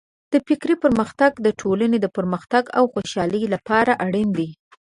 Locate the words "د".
0.33-0.35, 1.45-1.47, 2.01-2.07